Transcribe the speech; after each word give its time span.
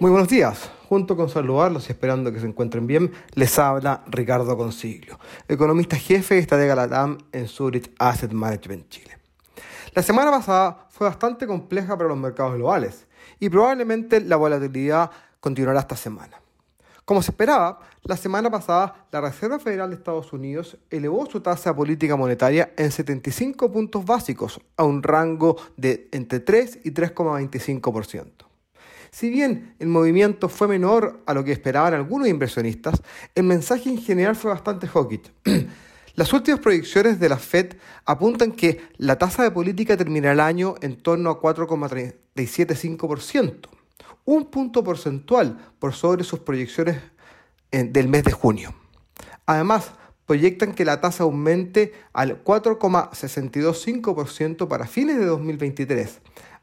Muy 0.00 0.10
buenos 0.10 0.28
días. 0.28 0.70
Junto 0.88 1.14
con 1.14 1.28
saludarlos 1.28 1.86
y 1.86 1.92
esperando 1.92 2.32
que 2.32 2.40
se 2.40 2.46
encuentren 2.46 2.86
bien, 2.86 3.12
les 3.34 3.58
habla 3.58 4.02
Ricardo 4.06 4.56
Consiglio, 4.56 5.20
economista 5.46 5.94
jefe 5.94 6.36
de 6.36 6.40
Estadega 6.40 6.74
Latam 6.74 7.18
en 7.32 7.46
Zurich 7.46 7.92
Asset 7.98 8.32
Management 8.32 8.88
Chile. 8.88 9.18
La 9.94 10.02
semana 10.02 10.30
pasada 10.30 10.86
fue 10.88 11.06
bastante 11.06 11.46
compleja 11.46 11.98
para 11.98 12.08
los 12.08 12.16
mercados 12.16 12.54
globales 12.54 13.06
y 13.40 13.50
probablemente 13.50 14.22
la 14.22 14.36
volatilidad 14.36 15.10
continuará 15.38 15.80
esta 15.80 15.96
semana. 15.96 16.40
Como 17.04 17.20
se 17.20 17.32
esperaba, 17.32 17.80
la 18.04 18.16
semana 18.16 18.50
pasada 18.50 19.06
la 19.12 19.20
Reserva 19.20 19.58
Federal 19.58 19.90
de 19.90 19.96
Estados 19.96 20.32
Unidos 20.32 20.78
elevó 20.88 21.26
su 21.26 21.42
tasa 21.42 21.76
política 21.76 22.16
monetaria 22.16 22.72
en 22.78 22.90
75 22.90 23.70
puntos 23.70 24.06
básicos 24.06 24.62
a 24.78 24.84
un 24.84 25.02
rango 25.02 25.58
de 25.76 26.08
entre 26.10 26.40
3 26.40 26.78
y 26.84 26.92
3,25%. 26.92 28.49
Si 29.10 29.28
bien 29.28 29.74
el 29.78 29.88
movimiento 29.88 30.48
fue 30.48 30.68
menor 30.68 31.20
a 31.26 31.34
lo 31.34 31.44
que 31.44 31.52
esperaban 31.52 31.92
algunos 31.94 32.28
inversionistas, 32.28 33.02
el 33.34 33.42
mensaje 33.44 33.90
en 33.90 33.98
general 33.98 34.36
fue 34.36 34.50
bastante 34.50 34.86
hawkish. 34.86 35.30
Las 36.14 36.32
últimas 36.32 36.60
proyecciones 36.60 37.18
de 37.18 37.28
la 37.28 37.38
Fed 37.38 37.74
apuntan 38.04 38.52
que 38.52 38.80
la 38.98 39.16
tasa 39.16 39.42
de 39.42 39.50
política 39.50 39.96
terminará 39.96 40.32
el 40.32 40.38
año 40.40 40.76
en 40.82 40.96
torno 40.96 41.30
a 41.30 41.40
4,375%, 41.40 43.68
un 44.24 44.44
punto 44.46 44.84
porcentual 44.84 45.58
por 45.78 45.94
sobre 45.94 46.24
sus 46.24 46.40
proyecciones 46.40 46.98
del 47.70 48.08
mes 48.08 48.24
de 48.24 48.32
junio. 48.32 48.74
Además, 49.46 49.92
proyectan 50.26 50.74
que 50.74 50.84
la 50.84 51.00
tasa 51.00 51.22
aumente 51.24 51.94
al 52.12 52.44
4,625% 52.44 54.68
para 54.68 54.86
fines 54.86 55.18
de 55.18 55.24
2023, 55.24 56.20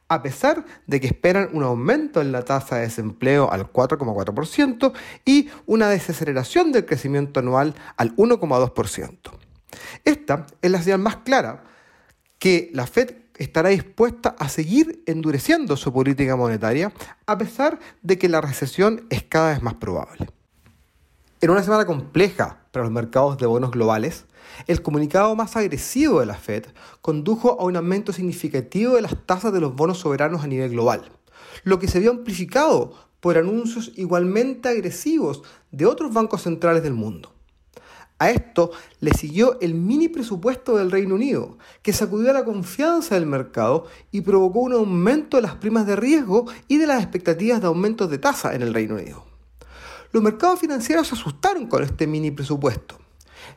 a 0.10 0.22
pesar 0.22 0.66
de 0.86 1.00
que 1.00 1.08
esperan 1.08 1.50
un 1.54 1.64
aumento 1.64 2.22
en 2.22 2.32
la 2.32 2.44
tasa 2.44 2.78
de 2.78 2.84
desempleo 2.84 3.52
al 3.52 3.72
4,4% 3.72 4.94
y 5.26 5.50
una 5.66 5.90
desaceleración 5.90 6.72
del 6.72 6.86
crecimiento 6.86 7.40
anual 7.40 7.76
al 7.98 8.16
1,2%. 8.16 9.18
Esta 10.06 10.48
es 10.62 10.72
la 10.72 10.82
señal 10.82 11.00
más 11.00 11.18
clara 11.18 11.64
que 12.40 12.70
la 12.74 12.88
Fed 12.88 13.16
estará 13.38 13.70
dispuesta 13.70 14.36
a 14.40 14.50
seguir 14.50 15.04
endureciendo 15.06 15.78
su 15.78 15.94
política 15.94 16.36
monetaria 16.36 16.92
a 17.26 17.38
pesar 17.38 17.80
de 18.02 18.18
que 18.18 18.30
la 18.30 18.42
recesión 18.42 19.06
es 19.10 19.24
cada 19.24 19.50
vez 19.50 19.62
más 19.62 19.76
probable. 19.76 20.30
En 21.40 21.52
una 21.52 21.62
semana 21.62 21.86
compleja 21.86 22.62
para 22.72 22.86
los 22.86 22.92
mercados 22.92 23.38
de 23.38 23.46
bonos 23.46 23.72
globales, 23.72 24.26
el 24.68 24.82
comunicado 24.82 25.36
más 25.36 25.56
agresivo 25.56 26.20
de 26.20 26.26
la 26.26 26.36
Fed 26.36 26.66
condujo 27.02 27.60
a 27.60 27.66
un 27.66 27.76
aumento 27.76 28.14
significativo 28.14 28.96
de 28.96 29.02
las 29.02 29.16
tasas 29.26 29.54
de 29.54 29.62
los 29.62 29.76
bonos 29.76 30.00
soberanos 30.00 30.44
a 30.44 30.48
nivel 30.48 30.72
global, 30.72 31.12
lo 31.64 31.80
que 31.80 31.88
se 31.88 32.00
vio 32.00 32.12
amplificado 32.12 32.94
por 33.20 33.38
anuncios 33.38 33.92
igualmente 33.96 34.70
agresivos 34.70 35.44
de 35.72 35.86
otros 35.86 36.14
bancos 36.14 36.44
centrales 36.44 36.84
del 36.84 36.94
mundo. 36.94 37.34
A 38.20 38.32
esto 38.32 38.72
le 39.00 39.14
siguió 39.14 39.60
el 39.62 39.76
mini 39.76 40.08
presupuesto 40.08 40.76
del 40.76 40.90
Reino 40.90 41.16
Unido, 41.16 41.58
que 41.84 41.94
sacudió 41.94 42.34
la 42.34 42.46
confianza 42.46 43.14
del 43.14 43.28
mercado 43.28 43.86
y 44.12 44.22
provocó 44.22 44.62
un 44.62 44.74
aumento 44.74 45.38
de 45.38 45.44
las 45.44 45.56
primas 45.56 45.86
de 45.86 45.96
riesgo 45.96 46.46
y 46.68 46.78
de 46.78 46.88
las 46.88 47.04
expectativas 47.04 47.62
de 47.62 47.68
aumentos 47.68 48.10
de 48.10 48.18
tasa 48.18 48.56
en 48.56 48.64
el 48.64 48.74
Reino 48.74 48.96
Unido. 48.96 49.24
Los 50.12 50.24
mercados 50.24 50.60
financieros 50.60 51.08
se 51.08 51.14
asustaron 51.14 51.68
con 51.68 51.84
este 51.84 52.08
mini 52.08 52.32
presupuesto 52.32 52.98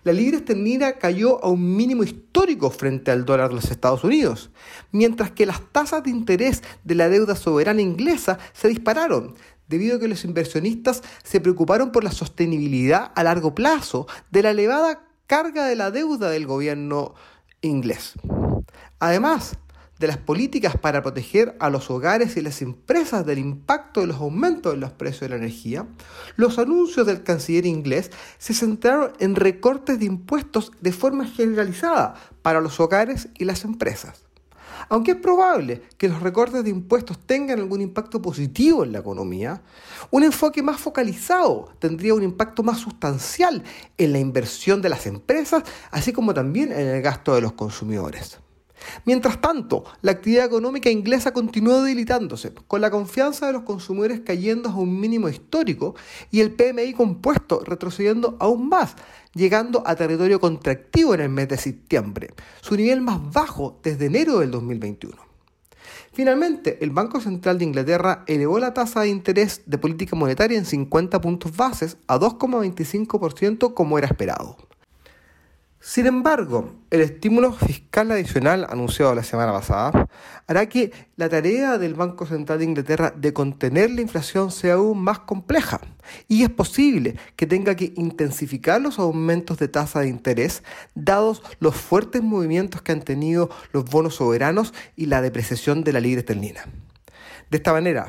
la 0.05 0.13
libra 0.13 0.39
esterlina 0.39 0.93
cayó 0.93 1.45
a 1.45 1.49
un 1.49 1.77
mínimo 1.77 2.03
histórico 2.03 2.71
frente 2.71 3.11
al 3.11 3.25
dólar 3.25 3.49
de 3.49 3.57
los 3.57 3.71
Estados 3.71 4.05
Unidos, 4.05 4.51
mientras 4.93 5.31
que 5.31 5.47
las 5.47 5.61
tasas 5.73 6.03
de 6.03 6.11
interés 6.11 6.63
de 6.85 6.95
la 6.95 7.09
deuda 7.09 7.37
soberana 7.37 7.83
inglesa 7.83 8.39
se 8.53 8.69
dispararon, 8.69 9.35
debido 9.69 9.97
a 9.97 10.01
que 10.01 10.09
los 10.09 10.25
inversionistas 10.25 11.03
se 11.23 11.41
preocuparon 11.41 11.93
por 11.93 12.05
la 12.05 12.13
sostenibilidad 12.13 13.13
a 13.15 13.23
largo 13.23 13.55
plazo 13.55 14.07
de 14.31 14.43
la 14.43 14.51
elevada 14.51 15.03
carga 15.27 15.67
de 15.67 15.77
la 15.77 15.91
deuda 15.91 16.29
del 16.29 16.47
gobierno 16.47 17.15
inglés. 17.61 18.15
Además, 18.99 19.57
de 20.01 20.07
las 20.07 20.17
políticas 20.17 20.79
para 20.79 21.03
proteger 21.03 21.55
a 21.61 21.69
los 21.69 21.91
hogares 21.91 22.37
y 22.39 22.41
las 22.41 22.63
empresas 22.63 23.27
del 23.27 23.39
impacto 23.39 24.01
de 24.01 24.07
los 24.07 24.17
aumentos 24.17 24.73
en 24.73 24.81
los 24.81 24.93
precios 24.93 25.21
de 25.21 25.29
la 25.29 25.37
energía, 25.37 25.87
los 26.37 26.59
anuncios 26.59 27.07
del 27.07 27.23
canciller 27.23 27.67
inglés 27.67 28.11
se 28.39 28.55
centraron 28.55 29.13
en 29.19 29.37
recortes 29.37 29.99
de 29.99 30.07
impuestos 30.07 30.73
de 30.81 30.93
forma 30.93 31.27
generalizada 31.27 32.15
para 32.41 32.63
los 32.63 32.81
hogares 32.81 33.29
y 33.39 33.45
las 33.45 33.65
empresas. 33.65 34.25
Aunque 34.89 35.11
es 35.11 35.19
probable 35.19 35.83
que 35.99 36.09
los 36.09 36.23
recortes 36.23 36.65
de 36.65 36.71
impuestos 36.71 37.19
tengan 37.19 37.59
algún 37.59 37.83
impacto 37.83 38.23
positivo 38.23 38.85
en 38.85 38.93
la 38.93 39.01
economía, 39.01 39.61
un 40.11 40.25
enfoque 40.25 40.63
más 40.63 40.81
focalizado 40.81 41.75
tendría 41.79 42.15
un 42.15 42.23
impacto 42.23 42.63
más 42.63 42.79
sustancial 42.79 43.63
en 43.99 44.13
la 44.13 44.19
inversión 44.19 44.81
de 44.81 44.89
las 44.89 45.07
empresas, 45.07 45.63
así 45.91 46.15
como 46.15 46.33
también 46.33 46.73
en 46.73 46.89
el 46.89 47.03
gasto 47.03 47.35
de 47.35 47.43
los 47.43 47.53
consumidores. 47.53 48.41
Mientras 49.05 49.41
tanto, 49.41 49.85
la 50.03 50.13
actividad 50.13 50.47
económica 50.47 50.91
inglesa 50.91 51.33
continuó 51.33 51.83
debilitándose, 51.83 52.53
con 52.67 52.81
la 52.81 52.91
confianza 52.91 53.47
de 53.47 53.53
los 53.53 53.63
consumidores 53.63 54.21
cayendo 54.21 54.69
a 54.69 54.77
un 54.77 54.99
mínimo 54.99 55.29
histórico 55.29 55.95
y 56.31 56.41
el 56.41 56.53
PMI 56.53 56.95
compuesto 56.95 57.63
retrocediendo 57.65 58.37
aún 58.41 58.69
más, 58.69 58.97
llegando 59.35 59.83
a 59.87 59.95
territorio 59.95 60.41
contractivo 60.41 61.15
en 61.15 61.21
el 61.21 61.29
mes 61.29 61.49
de 61.49 61.59
septiembre, 61.59 62.31
su 62.61 62.77
nivel 62.77 63.01
más 63.01 63.21
bajo 63.33 63.79
desde 63.83 64.07
enero 64.07 64.39
del 64.39 64.51
2021. 64.51 65.31
Finalmente, 66.13 66.79
el 66.83 66.91
Banco 66.91 67.21
Central 67.21 67.59
de 67.59 67.65
Inglaterra 67.65 68.25
elevó 68.27 68.59
la 68.59 68.75
tasa 68.75 69.03
de 69.03 69.09
interés 69.09 69.63
de 69.67 69.79
política 69.79 70.17
monetaria 70.17 70.59
en 70.59 70.65
50 70.65 71.21
puntos 71.21 71.57
bases 71.57 71.97
a 72.09 72.19
2,25% 72.19 73.75
como 73.75 73.97
era 73.97 74.09
esperado. 74.09 74.57
Sin 75.83 76.05
embargo, 76.05 76.75
el 76.91 77.01
estímulo 77.01 77.55
fiscal 77.55 78.11
adicional 78.11 78.67
anunciado 78.69 79.15
la 79.15 79.23
semana 79.23 79.51
pasada 79.51 80.09
hará 80.47 80.69
que 80.69 80.93
la 81.17 81.31
tarea 81.31 81.79
del 81.79 81.95
Banco 81.95 82.27
Central 82.27 82.59
de 82.59 82.67
Inglaterra 82.67 83.15
de 83.17 83.33
contener 83.33 83.91
la 83.91 84.03
inflación 84.03 84.51
sea 84.51 84.75
aún 84.75 85.03
más 85.03 85.21
compleja 85.21 85.81
y 86.29 86.43
es 86.43 86.51
posible 86.51 87.17
que 87.35 87.47
tenga 87.47 87.77
que 87.77 87.95
intensificar 87.97 88.79
los 88.79 88.99
aumentos 88.99 89.57
de 89.57 89.69
tasa 89.69 90.01
de 90.01 90.09
interés 90.09 90.63
dados 90.95 91.43
los 91.61 91.77
fuertes 91.77 92.23
movimientos 92.23 92.83
que 92.83 92.93
han 92.93 93.01
tenido 93.01 93.49
los 93.73 93.87
bonos 93.87 94.17
soberanos 94.17 94.75
y 94.97 95.07
la 95.07 95.23
depreciación 95.23 95.83
de 95.83 95.95
la 95.95 96.01
libra 96.01 96.21
esterlina. 96.21 96.67
De 97.51 97.57
esta 97.57 97.73
manera, 97.73 98.07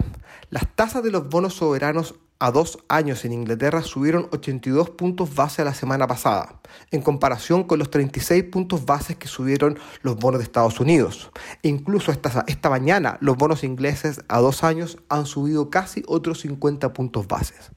las 0.50 0.68
tasas 0.76 1.04
de 1.04 1.12
los 1.12 1.30
bonos 1.30 1.54
soberanos 1.54 2.16
a 2.42 2.50
dos 2.50 2.80
años 2.88 3.24
en 3.24 3.34
Inglaterra 3.34 3.84
subieron 3.84 4.28
82 4.32 4.90
puntos 4.90 5.36
base 5.36 5.64
la 5.64 5.76
semana 5.76 6.08
pasada, 6.08 6.60
en 6.90 7.04
comparación 7.04 7.64
con 7.66 7.78
los 7.78 7.92
36 7.92 8.46
puntos 8.46 8.84
bases 8.84 9.16
que 9.16 9.28
subieron 9.28 9.78
los 10.02 10.18
bonos 10.18 10.40
de 10.40 10.46
Estados 10.46 10.80
Unidos. 10.80 11.30
E 11.62 11.68
incluso 11.68 12.12
esta, 12.12 12.44
esta 12.48 12.72
mañana 12.72 13.20
los 13.22 13.38
bonos 13.38 13.64
ingleses 13.64 14.22
a 14.28 14.40
dos 14.40 14.64
años 14.64 14.98
han 15.08 15.28
subido 15.28 15.70
casi 15.70 16.02
otros 16.08 16.40
50 16.40 16.92
puntos 16.94 17.28
bases. 17.28 17.70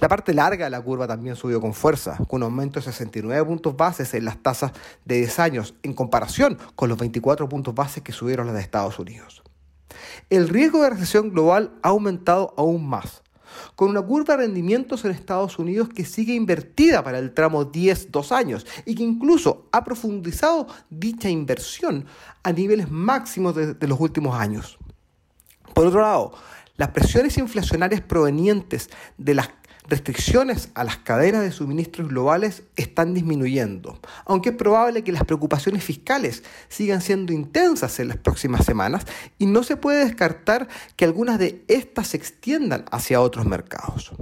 La 0.00 0.08
parte 0.08 0.32
larga 0.32 0.64
de 0.64 0.70
la 0.70 0.80
curva 0.80 1.06
también 1.06 1.36
subió 1.36 1.60
con 1.60 1.74
fuerza, 1.74 2.16
con 2.28 2.42
un 2.42 2.44
aumento 2.44 2.80
de 2.80 2.84
69 2.84 3.44
puntos 3.44 3.76
bases 3.76 4.14
en 4.14 4.24
las 4.24 4.42
tasas 4.42 4.72
de 5.04 5.16
10 5.16 5.38
años, 5.38 5.74
en 5.82 5.92
comparación 5.92 6.56
con 6.76 6.88
los 6.88 6.96
24 6.96 7.46
puntos 7.46 7.74
bases 7.74 8.02
que 8.02 8.12
subieron 8.12 8.46
las 8.46 8.56
de 8.56 8.62
Estados 8.62 8.98
Unidos. 8.98 9.42
El 10.30 10.48
riesgo 10.48 10.82
de 10.82 10.90
recesión 10.90 11.30
global 11.30 11.72
ha 11.82 11.88
aumentado 11.88 12.54
aún 12.56 12.88
más 12.88 13.22
con 13.74 13.90
una 13.90 14.02
curva 14.02 14.36
de 14.36 14.44
rendimientos 14.44 15.04
en 15.04 15.12
Estados 15.12 15.58
Unidos 15.58 15.88
que 15.88 16.04
sigue 16.04 16.34
invertida 16.34 17.02
para 17.02 17.18
el 17.18 17.32
tramo 17.32 17.70
10-2 17.70 18.32
años 18.32 18.66
y 18.84 18.94
que 18.94 19.02
incluso 19.02 19.68
ha 19.72 19.84
profundizado 19.84 20.66
dicha 20.90 21.28
inversión 21.28 22.06
a 22.42 22.52
niveles 22.52 22.90
máximos 22.90 23.54
de, 23.54 23.74
de 23.74 23.88
los 23.88 24.00
últimos 24.00 24.38
años. 24.38 24.78
Por 25.74 25.86
otro 25.86 26.00
lado, 26.00 26.32
las 26.76 26.90
presiones 26.90 27.36
inflacionarias 27.38 28.00
provenientes 28.00 28.88
de 29.16 29.34
las 29.34 29.48
restricciones 29.88 30.70
a 30.74 30.84
las 30.84 30.98
cadenas 30.98 31.42
de 31.42 31.50
suministros 31.50 32.08
globales 32.08 32.62
están 32.76 33.14
disminuyendo, 33.14 33.98
aunque 34.26 34.50
es 34.50 34.56
probable 34.56 35.02
que 35.02 35.12
las 35.12 35.24
preocupaciones 35.24 35.82
fiscales 35.82 36.44
sigan 36.68 37.00
siendo 37.00 37.32
intensas 37.32 37.98
en 37.98 38.08
las 38.08 38.18
próximas 38.18 38.64
semanas 38.64 39.06
y 39.38 39.46
no 39.46 39.62
se 39.62 39.76
puede 39.76 40.04
descartar 40.04 40.68
que 40.96 41.04
algunas 41.04 41.38
de 41.38 41.64
estas 41.68 42.08
se 42.08 42.18
extiendan 42.18 42.84
hacia 42.90 43.20
otros 43.20 43.46
mercados. 43.46 44.12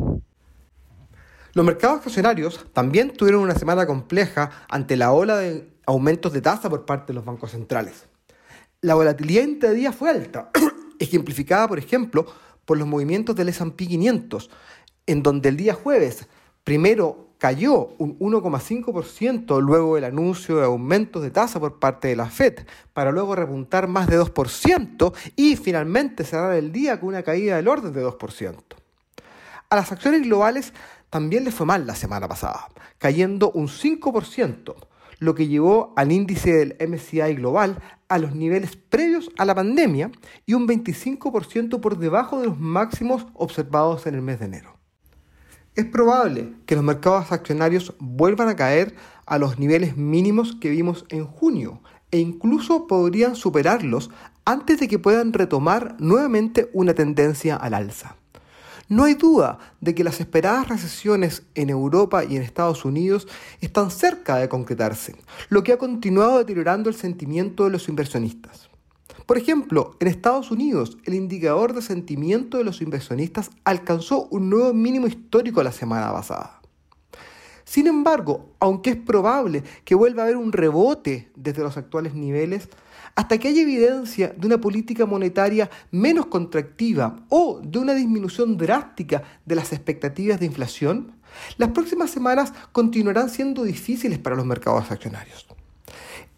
Los 1.52 1.64
mercados 1.64 2.06
accionarios 2.06 2.66
también 2.72 3.10
tuvieron 3.10 3.42
una 3.42 3.54
semana 3.54 3.86
compleja 3.86 4.50
ante 4.68 4.96
la 4.96 5.12
ola 5.12 5.36
de 5.38 5.72
aumentos 5.86 6.32
de 6.32 6.42
tasa 6.42 6.68
por 6.68 6.84
parte 6.84 7.08
de 7.08 7.14
los 7.14 7.24
bancos 7.24 7.52
centrales. 7.52 8.06
La 8.82 8.94
volatilidad 8.94 9.72
día 9.72 9.90
fue 9.90 10.10
alta, 10.10 10.50
ejemplificada, 10.98 11.66
por 11.66 11.78
ejemplo, 11.78 12.26
por 12.66 12.76
los 12.76 12.86
movimientos 12.86 13.34
del 13.34 13.48
S&P 13.48 13.86
500, 13.86 14.50
en 15.06 15.22
donde 15.22 15.48
el 15.48 15.56
día 15.56 15.74
jueves 15.74 16.26
primero 16.64 17.26
cayó 17.38 17.90
un 17.98 18.18
1,5% 18.18 19.60
luego 19.60 19.94
del 19.94 20.04
anuncio 20.04 20.56
de 20.56 20.64
aumentos 20.64 21.22
de 21.22 21.30
tasa 21.30 21.60
por 21.60 21.78
parte 21.78 22.08
de 22.08 22.16
la 22.16 22.26
Fed, 22.26 22.66
para 22.92 23.12
luego 23.12 23.34
repuntar 23.34 23.88
más 23.88 24.06
de 24.06 24.18
2% 24.18 25.12
y 25.36 25.56
finalmente 25.56 26.24
cerrar 26.24 26.54
el 26.54 26.72
día 26.72 26.98
con 26.98 27.10
una 27.10 27.22
caída 27.22 27.56
del 27.56 27.68
orden 27.68 27.92
de 27.92 28.04
2%. 28.04 28.56
A 29.68 29.76
las 29.76 29.92
acciones 29.92 30.22
globales 30.22 30.72
también 31.10 31.44
les 31.44 31.54
fue 31.54 31.66
mal 31.66 31.86
la 31.86 31.94
semana 31.94 32.28
pasada, 32.28 32.68
cayendo 32.98 33.50
un 33.52 33.68
5%, 33.68 34.74
lo 35.18 35.34
que 35.34 35.48
llevó 35.48 35.92
al 35.96 36.12
índice 36.12 36.52
del 36.52 36.76
MCI 36.88 37.34
global 37.34 37.78
a 38.08 38.18
los 38.18 38.34
niveles 38.34 38.76
previos 38.76 39.30
a 39.38 39.44
la 39.44 39.54
pandemia 39.54 40.10
y 40.44 40.54
un 40.54 40.68
25% 40.68 41.80
por 41.80 41.98
debajo 41.98 42.40
de 42.40 42.46
los 42.46 42.58
máximos 42.58 43.26
observados 43.34 44.06
en 44.06 44.14
el 44.14 44.22
mes 44.22 44.38
de 44.38 44.46
enero. 44.46 44.75
Es 45.76 45.84
probable 45.84 46.54
que 46.64 46.74
los 46.74 46.82
mercados 46.82 47.32
accionarios 47.32 47.94
vuelvan 47.98 48.48
a 48.48 48.56
caer 48.56 48.94
a 49.26 49.36
los 49.36 49.58
niveles 49.58 49.98
mínimos 49.98 50.56
que 50.58 50.70
vimos 50.70 51.04
en 51.10 51.26
junio 51.26 51.82
e 52.10 52.18
incluso 52.18 52.86
podrían 52.86 53.36
superarlos 53.36 54.10
antes 54.46 54.80
de 54.80 54.88
que 54.88 54.98
puedan 54.98 55.34
retomar 55.34 55.94
nuevamente 55.98 56.70
una 56.72 56.94
tendencia 56.94 57.56
al 57.56 57.74
alza. 57.74 58.16
No 58.88 59.04
hay 59.04 59.14
duda 59.14 59.58
de 59.82 59.94
que 59.94 60.02
las 60.02 60.18
esperadas 60.18 60.68
recesiones 60.70 61.42
en 61.54 61.68
Europa 61.68 62.24
y 62.24 62.36
en 62.36 62.42
Estados 62.42 62.86
Unidos 62.86 63.28
están 63.60 63.90
cerca 63.90 64.36
de 64.36 64.48
concretarse, 64.48 65.14
lo 65.50 65.62
que 65.62 65.74
ha 65.74 65.78
continuado 65.78 66.38
deteriorando 66.38 66.88
el 66.88 66.96
sentimiento 66.96 67.64
de 67.64 67.70
los 67.70 67.90
inversionistas. 67.90 68.70
Por 69.26 69.38
ejemplo, 69.38 69.96
en 69.98 70.06
Estados 70.06 70.52
Unidos, 70.52 70.98
el 71.04 71.14
indicador 71.14 71.74
de 71.74 71.82
sentimiento 71.82 72.58
de 72.58 72.64
los 72.64 72.80
inversionistas 72.80 73.50
alcanzó 73.64 74.28
un 74.30 74.48
nuevo 74.48 74.72
mínimo 74.72 75.08
histórico 75.08 75.64
la 75.64 75.72
semana 75.72 76.12
pasada. 76.12 76.60
Sin 77.64 77.88
embargo, 77.88 78.54
aunque 78.60 78.90
es 78.90 78.96
probable 78.96 79.64
que 79.84 79.96
vuelva 79.96 80.22
a 80.22 80.26
haber 80.26 80.36
un 80.36 80.52
rebote 80.52 81.32
desde 81.34 81.64
los 81.64 81.76
actuales 81.76 82.14
niveles, 82.14 82.68
hasta 83.16 83.38
que 83.38 83.48
haya 83.48 83.62
evidencia 83.62 84.28
de 84.28 84.46
una 84.46 84.60
política 84.60 85.06
monetaria 85.06 85.68
menos 85.90 86.26
contractiva 86.26 87.16
o 87.28 87.60
de 87.64 87.80
una 87.80 87.94
disminución 87.94 88.56
drástica 88.56 89.24
de 89.44 89.56
las 89.56 89.72
expectativas 89.72 90.38
de 90.38 90.46
inflación, 90.46 91.16
las 91.56 91.70
próximas 91.70 92.10
semanas 92.10 92.52
continuarán 92.70 93.28
siendo 93.28 93.64
difíciles 93.64 94.20
para 94.20 94.36
los 94.36 94.46
mercados 94.46 94.88
accionarios. 94.92 95.48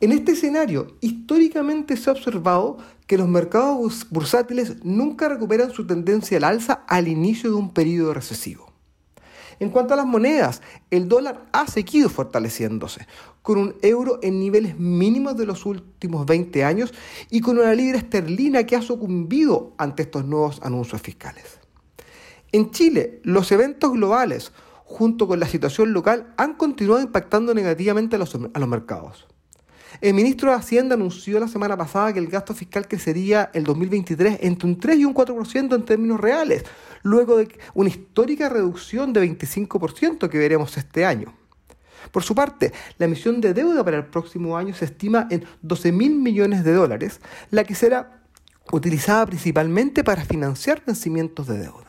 En 0.01 0.13
este 0.13 0.33
escenario, 0.33 0.97
históricamente 1.01 1.97
se 1.97 2.09
ha 2.09 2.13
observado 2.13 2.79
que 3.09 3.19
los 3.19 3.27
mercados 3.27 4.07
bursátiles 4.11 4.85
nunca 4.85 5.29
recuperan 5.29 5.73
su 5.73 5.89
tendencia 5.89 6.37
al 6.37 6.45
alza 6.45 6.85
al 6.87 7.09
inicio 7.09 7.51
de 7.51 7.57
un 7.57 7.75
periodo 7.75 8.15
recesivo. 8.15 8.73
En 9.59 9.71
cuanto 9.71 9.95
a 9.95 9.97
las 9.97 10.07
monedas, 10.07 10.63
el 10.93 11.09
dólar 11.09 11.47
ha 11.51 11.67
seguido 11.67 12.09
fortaleciéndose, 12.09 13.09
con 13.43 13.59
un 13.59 13.75
euro 13.83 14.21
en 14.23 14.39
niveles 14.39 14.79
mínimos 14.79 15.37
de 15.37 15.47
los 15.47 15.67
últimos 15.67 16.27
20 16.27 16.63
años 16.63 16.95
y 17.29 17.41
con 17.41 17.59
una 17.59 17.75
libra 17.75 17.99
esterlina 17.99 18.65
que 18.65 18.77
ha 18.77 18.83
sucumbido 18.83 19.73
ante 19.79 20.05
estos 20.05 20.25
nuevos 20.25 20.61
anuncios 20.63 21.03
fiscales. 21.03 21.59
En 22.53 22.71
Chile, 22.71 23.21
los 23.25 23.51
eventos 23.51 23.93
globales, 23.93 24.53
junto 24.85 25.27
con 25.27 25.41
la 25.41 25.49
situación 25.49 25.93
local, 25.93 26.33
han 26.37 26.55
continuado 26.55 27.03
impactando 27.03 27.53
negativamente 27.53 28.15
a 28.15 28.21
los, 28.21 28.33
a 28.37 28.59
los 28.61 28.69
mercados. 28.69 29.27
El 30.01 30.15
ministro 30.15 30.51
de 30.51 30.57
Hacienda 30.57 30.95
anunció 30.95 31.41
la 31.41 31.49
semana 31.49 31.77
pasada 31.77 32.13
que 32.13 32.19
el 32.19 32.29
gasto 32.29 32.55
fiscal 32.55 32.87
crecería 32.87 33.51
el 33.53 33.65
2023 33.65 34.39
entre 34.43 34.69
un 34.69 34.79
3 34.79 34.99
y 34.99 35.05
un 35.05 35.15
4% 35.15 35.75
en 35.75 35.85
términos 35.85 36.21
reales, 36.21 36.65
luego 37.03 37.37
de 37.37 37.49
una 37.75 37.89
histórica 37.89 38.49
reducción 38.49 39.13
de 39.13 39.29
25% 39.29 40.29
que 40.29 40.39
veremos 40.39 40.77
este 40.77 41.05
año. 41.05 41.35
Por 42.13 42.23
su 42.23 42.35
parte, 42.35 42.73
la 42.99 43.07
emisión 43.07 43.41
de 43.41 43.55
deuda 43.55 43.85
para 43.85 43.97
el 43.97 44.07
próximo 44.07 44.57
año 44.57 44.75
se 44.75 44.85
estima 44.85 45.27
en 45.31 45.45
12 45.63 45.93
mil 45.93 46.15
millones 46.15 46.65
de 46.65 46.73
dólares, 46.73 47.21
la 47.51 47.65
que 47.65 47.75
será 47.75 48.23
utilizada 48.73 49.27
principalmente 49.27 50.05
para 50.05 50.25
financiar 50.25 50.83
vencimientos 50.87 51.47
de 51.47 51.59
deuda. 51.59 51.88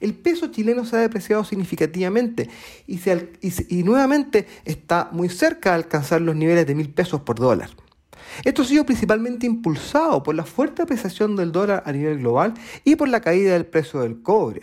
El 0.00 0.14
peso 0.14 0.48
chileno 0.48 0.84
se 0.84 0.96
ha 0.96 1.00
depreciado 1.00 1.44
significativamente 1.44 2.48
y, 2.86 3.82
nuevamente 3.82 4.46
está 4.64 5.08
muy 5.12 5.28
cerca 5.28 5.70
de 5.70 5.76
alcanzar 5.76 6.20
los 6.20 6.36
niveles 6.36 6.66
de 6.66 6.74
mil 6.74 6.90
pesos 6.90 7.20
por 7.22 7.38
dólar. 7.38 7.70
Esto 8.44 8.62
ha 8.62 8.64
sido 8.64 8.86
principalmente 8.86 9.46
impulsado 9.46 10.22
por 10.22 10.34
la 10.34 10.44
fuerte 10.44 10.82
apreciación 10.82 11.36
del 11.36 11.52
dólar 11.52 11.82
a 11.86 11.92
nivel 11.92 12.18
global 12.18 12.54
y 12.84 12.96
por 12.96 13.08
la 13.08 13.20
caída 13.20 13.52
del 13.52 13.66
precio 13.66 14.00
del 14.00 14.22
cobre. 14.22 14.62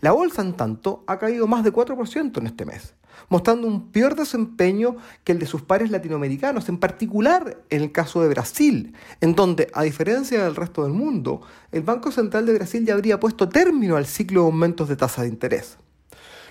La 0.00 0.12
bolsa, 0.12 0.42
en 0.42 0.54
tanto, 0.54 1.04
ha 1.06 1.18
caído 1.18 1.46
más 1.46 1.64
de 1.64 1.72
4% 1.72 2.38
en 2.38 2.46
este 2.46 2.64
mes, 2.64 2.94
mostrando 3.28 3.66
un 3.66 3.90
peor 3.90 4.14
desempeño 4.14 4.96
que 5.24 5.32
el 5.32 5.38
de 5.38 5.46
sus 5.46 5.62
pares 5.62 5.90
latinoamericanos, 5.90 6.68
en 6.68 6.78
particular 6.78 7.62
en 7.70 7.82
el 7.82 7.92
caso 7.92 8.22
de 8.22 8.28
Brasil, 8.28 8.94
en 9.20 9.34
donde, 9.34 9.68
a 9.72 9.82
diferencia 9.82 10.42
del 10.42 10.56
resto 10.56 10.84
del 10.84 10.92
mundo, 10.92 11.42
el 11.72 11.82
Banco 11.82 12.10
Central 12.10 12.46
de 12.46 12.54
Brasil 12.54 12.84
ya 12.84 12.94
habría 12.94 13.20
puesto 13.20 13.48
término 13.48 13.96
al 13.96 14.06
ciclo 14.06 14.42
de 14.42 14.46
aumentos 14.46 14.88
de 14.88 14.96
tasa 14.96 15.22
de 15.22 15.28
interés. 15.28 15.78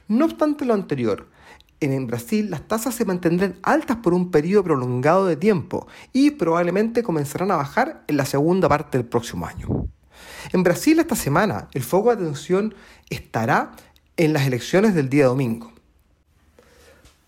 No 0.08 0.26
obstante 0.26 0.66
lo 0.66 0.74
anterior, 0.74 1.28
en 1.82 2.06
Brasil 2.06 2.52
las 2.52 2.68
tasas 2.68 2.94
se 2.94 3.06
mantendrán 3.06 3.56
altas 3.64 3.98
por 3.98 4.14
un 4.14 4.30
periodo 4.30 4.64
prolongado 4.64 5.26
de 5.26 5.36
tiempo 5.36 5.88
y 6.14 6.32
probablemente 6.32 7.02
comenzarán 7.02 7.52
a 7.52 7.56
bajar 7.56 8.04
en 8.08 8.18
la 8.18 8.26
segunda 8.26 8.70
parte 8.70 9.00
del 9.00 9.08
próximo 9.08 9.48
año. 9.48 9.88
En 10.54 10.64
Brasil 10.64 11.00
esta 11.00 11.16
semana 11.16 11.68
el 11.74 11.82
foco 11.82 12.10
de 12.10 12.22
atención 12.22 12.76
estará 13.10 13.72
en 14.16 14.34
las 14.34 14.46
elecciones 14.46 14.94
del 14.94 15.10
día 15.10 15.26
domingo. 15.26 15.72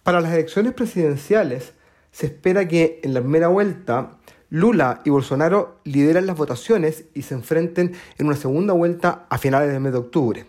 Para 0.04 0.20
las 0.20 0.34
elecciones 0.34 0.74
presidenciales 0.74 1.74
se 2.12 2.26
espera 2.28 2.68
que 2.68 3.00
en 3.04 3.14
la 3.14 3.22
primera 3.22 3.48
vuelta 3.48 4.18
Lula 4.50 5.02
y 5.06 5.10
Bolsonaro 5.10 5.80
lideren 5.86 6.28
las 6.28 6.38
votaciones 6.38 7.06
y 7.14 7.22
se 7.22 7.34
enfrenten 7.34 7.94
en 8.18 8.28
una 8.28 8.36
segunda 8.36 8.74
vuelta 8.74 9.26
a 9.30 9.38
finales 9.38 9.72
del 9.72 9.80
mes 9.80 9.94
de 9.94 10.00
octubre. 10.00 10.46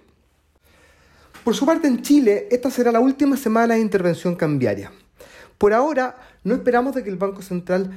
Por 1.44 1.54
su 1.54 1.64
parte, 1.64 1.86
en 1.86 2.02
Chile, 2.02 2.48
esta 2.50 2.70
será 2.70 2.90
la 2.90 3.00
última 3.00 3.36
semana 3.36 3.74
de 3.74 3.80
intervención 3.80 4.34
cambiaria. 4.34 4.90
Por 5.56 5.72
ahora, 5.72 6.16
no 6.42 6.54
esperamos 6.54 6.94
de 6.94 7.04
que 7.04 7.10
el 7.10 7.16
Banco 7.16 7.40
Central 7.40 7.92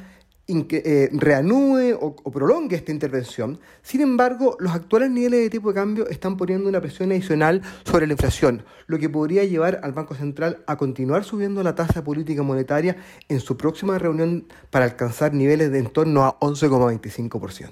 eh, 0.47 1.09
reanude 1.11 1.93
o, 1.93 2.15
o, 2.23 2.31
prolongue 2.31 2.75
esta 2.75 2.91
intervención. 2.91 3.59
Sin 3.81 4.01
embargo, 4.01 4.55
los 4.59 4.73
actuales 4.73 5.11
niveles 5.11 5.41
de 5.41 5.49
tipo 5.49 5.69
de 5.69 5.75
cambio 5.75 6.07
están 6.07 6.37
poniendo 6.37 6.69
una 6.69 6.79
presión 6.79 7.11
adicional 7.11 7.61
sobre 7.83 8.07
la 8.07 8.13
inflación, 8.13 8.63
lo 8.85 8.97
que 8.97 9.09
podría 9.09 9.43
llevar 9.43 9.81
al 9.83 9.91
Banco 9.91 10.15
Central 10.15 10.63
a 10.65 10.77
continuar 10.77 11.23
subiendo 11.23 11.63
la 11.63 11.75
tasa 11.75 12.03
política 12.03 12.43
monetaria 12.43 12.95
en 13.27 13.39
su 13.39 13.57
próxima 13.57 13.97
reunión 13.97 14.47
para 14.69 14.85
alcanzar 14.85 15.33
niveles 15.33 15.71
de 15.71 15.79
en 15.79 15.87
torno 15.87 16.23
a 16.23 16.39
11,25%. 16.39 17.71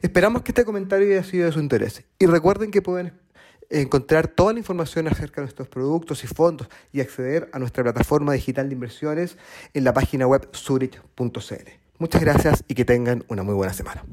Esperamos 0.00 0.42
que 0.42 0.50
este 0.50 0.64
comentario 0.64 1.06
haya 1.06 1.22
sido 1.22 1.46
de 1.46 1.52
su 1.52 1.60
interés 1.60 2.02
y 2.18 2.26
recuerden 2.26 2.70
que 2.70 2.82
pueden 2.82 3.12
encontrar 3.70 4.28
toda 4.28 4.52
la 4.52 4.58
información 4.58 5.08
acerca 5.08 5.40
de 5.40 5.46
nuestros 5.46 5.68
productos 5.68 6.24
y 6.24 6.26
fondos 6.26 6.68
y 6.92 7.00
acceder 7.00 7.48
a 7.52 7.58
nuestra 7.58 7.82
plataforma 7.82 8.32
digital 8.32 8.68
de 8.68 8.74
inversiones 8.74 9.36
en 9.74 9.84
la 9.84 9.92
página 9.94 10.26
web 10.26 10.48
zurich.cl. 10.54 11.70
Muchas 11.98 12.20
gracias 12.20 12.64
y 12.68 12.74
que 12.74 12.84
tengan 12.84 13.24
una 13.28 13.42
muy 13.42 13.54
buena 13.54 13.72
semana. 13.72 14.04